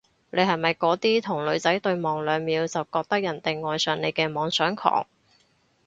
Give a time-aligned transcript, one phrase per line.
[0.31, 5.05] 你係咪嗰啲同女仔對望兩秒就覺得人哋愛上你嘅妄想狂？